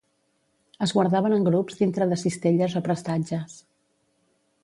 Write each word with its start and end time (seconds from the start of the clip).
Es 0.85 0.93
guardaven 0.95 1.35
en 1.35 1.45
grups 1.49 1.77
dintre 1.83 2.09
de 2.13 2.17
cistelles 2.23 2.79
o 2.79 2.83
prestatges. 2.89 3.61